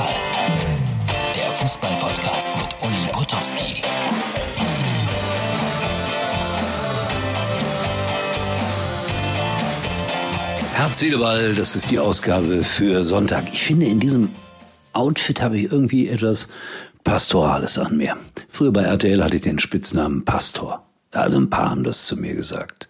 [0.00, 0.14] Ball.
[1.34, 3.82] Der Fußball-Podcast mit Uli Potowski.
[10.74, 13.52] Herz, Ball, das ist die Ausgabe für Sonntag.
[13.52, 14.30] Ich finde, in diesem
[14.94, 16.48] Outfit habe ich irgendwie etwas
[17.04, 18.16] Pastorales an mir.
[18.48, 20.86] Früher bei RTL hatte ich den Spitznamen Pastor.
[21.12, 22.88] Also ein paar haben das zu mir gesagt,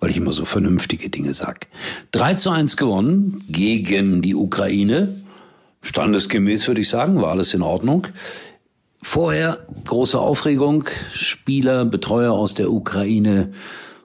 [0.00, 1.68] weil ich immer so vernünftige Dinge sag.
[2.10, 5.14] 3 zu 1 gewonnen gegen die Ukraine.
[5.82, 8.06] Standesgemäß würde ich sagen, war alles in Ordnung.
[9.02, 13.52] Vorher große Aufregung, Spieler, Betreuer aus der Ukraine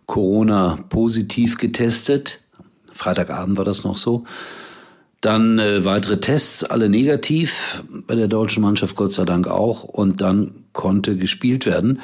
[0.05, 2.41] Corona positiv getestet.
[2.93, 4.25] Freitagabend war das noch so.
[5.21, 9.83] Dann äh, weitere Tests, alle negativ, bei der deutschen Mannschaft Gott sei Dank auch.
[9.83, 12.01] Und dann konnte gespielt werden.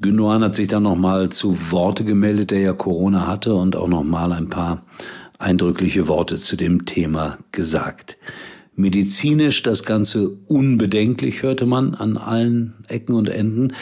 [0.00, 4.32] Gündogan hat sich dann nochmal zu Worte gemeldet, der ja Corona hatte und auch nochmal
[4.32, 4.84] ein paar
[5.38, 8.16] eindrückliche Worte zu dem Thema gesagt.
[8.78, 13.72] Medizinisch das Ganze unbedenklich, hörte man an allen Ecken und Enden.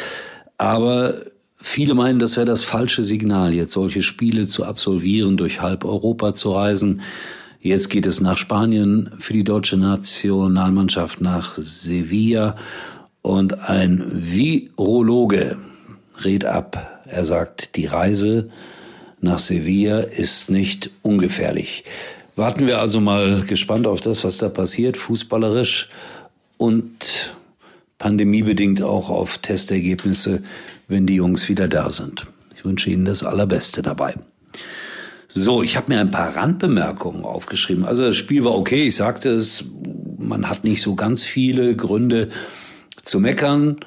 [0.57, 1.20] Aber
[1.59, 6.35] viele meinen, das wäre das falsche Signal, jetzt solche Spiele zu absolvieren, durch halb Europa
[6.35, 7.03] zu reisen.
[7.61, 12.57] Jetzt geht es nach Spanien für die deutsche Nationalmannschaft nach Sevilla
[13.20, 15.59] und ein Virologe
[16.25, 17.03] rät ab.
[17.05, 18.48] Er sagt, die Reise
[19.20, 21.85] nach Sevilla ist nicht ungefährlich.
[22.37, 25.89] Warten wir also mal gespannt auf das, was da passiert, fußballerisch
[26.59, 27.34] und
[27.97, 30.42] pandemiebedingt auch auf Testergebnisse,
[30.87, 32.27] wenn die Jungs wieder da sind.
[32.55, 34.17] Ich wünsche Ihnen das Allerbeste dabei.
[35.29, 37.87] So, ich habe mir ein paar Randbemerkungen aufgeschrieben.
[37.87, 39.64] Also das Spiel war okay, ich sagte es,
[40.19, 42.29] man hat nicht so ganz viele Gründe
[43.03, 43.79] zu meckern.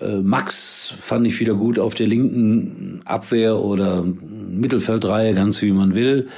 [0.00, 5.96] Äh, Max fand ich wieder gut auf der linken Abwehr oder Mittelfeldreihe, ganz wie man
[5.96, 6.28] will.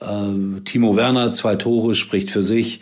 [0.00, 2.80] Äh, Timo Werner, zwei Tore, spricht für sich.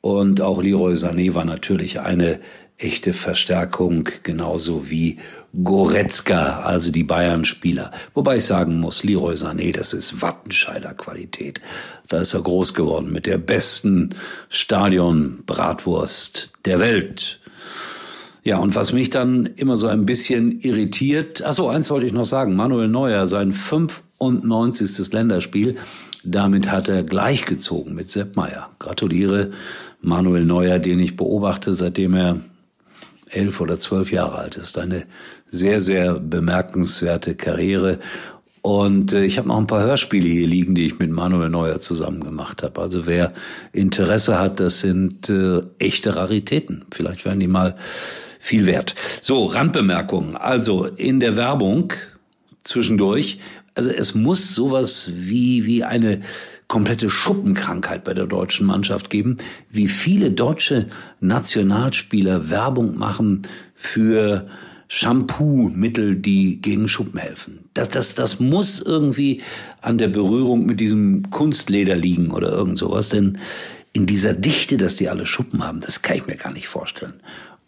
[0.00, 2.40] Und auch Leroy Sané war natürlich eine
[2.76, 5.18] echte Verstärkung, genauso wie
[5.62, 7.92] Goretzka, also die Bayern-Spieler.
[8.14, 11.60] Wobei ich sagen muss, Leroy Sané, das ist Wattenscheider Qualität.
[12.08, 14.10] Da ist er groß geworden mit der besten
[14.48, 17.40] Stadion-Bratwurst der Welt.
[18.42, 22.12] Ja, und was mich dann immer so ein bisschen irritiert, ach so, eins wollte ich
[22.12, 25.12] noch sagen, Manuel Neuer, sein 95.
[25.12, 25.76] Länderspiel,
[26.24, 28.70] damit hat er gleichgezogen mit Sepp Meier.
[28.78, 29.50] Gratuliere
[30.00, 32.40] Manuel Neuer, den ich beobachte, seitdem er
[33.30, 34.78] elf oder zwölf Jahre alt ist.
[34.78, 35.04] Eine
[35.50, 37.98] sehr, sehr bemerkenswerte Karriere.
[38.62, 41.80] Und äh, ich habe noch ein paar Hörspiele hier liegen, die ich mit Manuel Neuer
[41.80, 42.80] zusammen gemacht habe.
[42.80, 43.32] Also wer
[43.72, 46.86] Interesse hat, das sind äh, echte Raritäten.
[46.90, 47.76] Vielleicht werden die mal
[48.40, 48.94] viel wert.
[49.20, 50.36] So, Randbemerkungen.
[50.36, 51.92] Also in der Werbung
[52.62, 53.38] zwischendurch,
[53.74, 56.20] also es muss sowas wie, wie eine
[56.68, 59.36] komplette Schuppenkrankheit bei der deutschen Mannschaft geben,
[59.70, 60.86] wie viele deutsche
[61.20, 63.42] Nationalspieler Werbung machen
[63.74, 64.46] für
[64.88, 67.64] Shampoo-Mittel, die gegen Schuppen helfen.
[67.74, 69.42] Das, das, das muss irgendwie
[69.80, 73.38] an der Berührung mit diesem Kunstleder liegen oder irgend sowas, denn
[73.92, 77.14] in dieser Dichte, dass die alle Schuppen haben, das kann ich mir gar nicht vorstellen.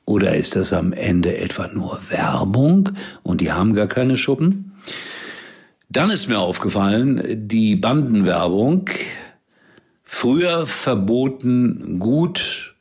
[0.04, 2.90] Oder ist das am Ende etwa nur Werbung
[3.24, 4.72] und die haben gar keine Schuppen?
[5.88, 8.90] Dann ist mir aufgefallen, die Bandenwerbung,
[10.02, 12.74] früher verboten gut,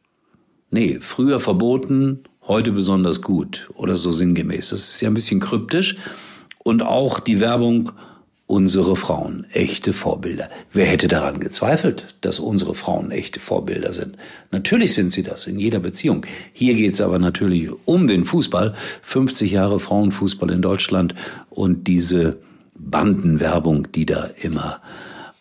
[0.72, 4.70] nee, früher verboten, heute besonders gut oder so sinngemäß.
[4.70, 5.98] Das ist ja ein bisschen kryptisch.
[6.64, 7.92] Und auch die Werbung
[8.48, 10.50] unsere Frauen echte Vorbilder.
[10.72, 14.18] Wer hätte daran gezweifelt, dass unsere Frauen echte Vorbilder sind?
[14.52, 16.26] Natürlich sind sie das in jeder Beziehung.
[16.54, 18.76] Hier geht es aber natürlich um den Fußball.
[19.02, 21.16] 50 Jahre Frauenfußball in Deutschland
[21.50, 22.38] und diese
[22.90, 24.82] Bandenwerbung, die da immer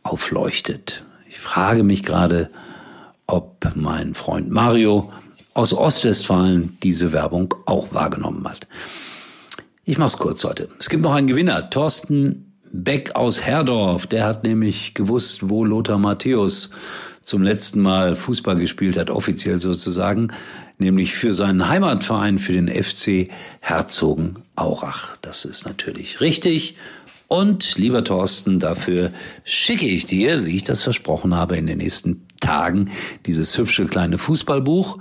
[0.02, 1.04] aufleuchtet.
[1.28, 2.50] Ich frage mich gerade,
[3.26, 5.12] ob mein Freund Mario
[5.54, 8.66] aus Ostwestfalen diese Werbung auch wahrgenommen hat.
[9.84, 10.68] Ich mach's kurz heute.
[10.78, 15.98] Es gibt noch einen Gewinner, Thorsten Beck aus Herdorf, der hat nämlich gewusst, wo Lothar
[15.98, 16.70] Matthäus
[17.20, 20.32] zum letzten Mal Fußball gespielt hat, offiziell sozusagen,
[20.78, 23.28] nämlich für seinen Heimatverein, für den FC
[23.60, 25.16] Herzogenaurach.
[25.22, 26.76] Das ist natürlich richtig.
[27.28, 29.10] Und lieber Thorsten, dafür
[29.44, 32.90] schicke ich dir, wie ich das versprochen habe, in den nächsten Tagen
[33.26, 34.98] dieses hübsche kleine Fußballbuch.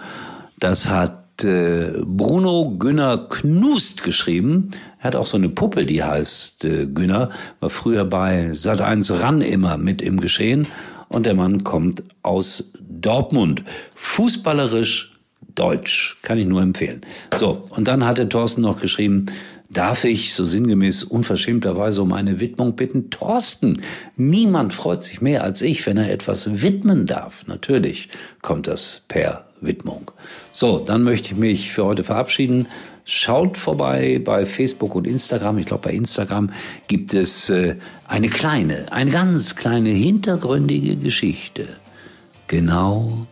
[0.59, 4.71] Das hat äh, Bruno Günner Knust geschrieben.
[4.99, 7.29] Er hat auch so eine Puppe, die heißt äh, Günner,
[7.59, 10.67] war früher bei Sat1 Ran immer mit im Geschehen.
[11.09, 13.63] Und der Mann kommt aus Dortmund.
[13.95, 15.13] Fußballerisch
[15.55, 17.01] deutsch, kann ich nur empfehlen.
[17.33, 19.27] So, und dann hatte Thorsten noch geschrieben,
[19.73, 23.09] darf ich so sinngemäß unverschämterweise um eine Widmung bitten.
[23.09, 23.81] Thorsten,
[24.15, 27.45] niemand freut sich mehr als ich, wenn er etwas widmen darf.
[27.47, 28.09] Natürlich
[28.41, 30.11] kommt das per Widmung.
[30.51, 32.67] So, dann möchte ich mich für heute verabschieden.
[33.05, 35.57] Schaut vorbei bei Facebook und Instagram.
[35.57, 36.51] Ich glaube, bei Instagram
[36.87, 37.75] gibt es äh,
[38.07, 41.67] eine kleine, eine ganz kleine hintergründige Geschichte.
[42.47, 43.27] Genau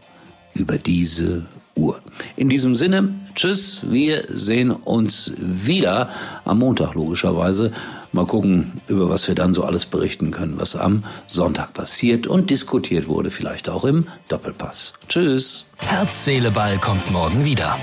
[0.54, 1.46] über diese
[1.76, 2.00] Uhr.
[2.36, 6.10] In diesem Sinne, tschüss, wir sehen uns wieder
[6.46, 7.72] am Montag logischerweise.
[8.12, 12.50] Mal gucken, über was wir dann so alles berichten können, was am Sonntag passiert und
[12.50, 14.94] diskutiert wurde, vielleicht auch im Doppelpass.
[15.08, 15.66] Tschüss.
[15.78, 17.78] Herz, Seele, Ball kommt morgen wieder.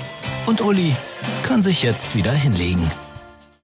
[0.45, 0.95] Und Uli
[1.43, 2.91] kann sich jetzt wieder hinlegen.